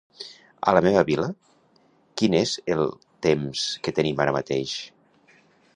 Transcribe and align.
A 0.69 0.71
la 0.77 0.81
meva 0.85 1.03
vila, 1.09 1.27
quin 2.21 2.39
és 2.41 2.55
el 2.77 2.83
temps 3.27 3.69
que 3.89 3.95
tenim 4.01 4.25
ara 4.27 4.35
mateix? 4.39 4.77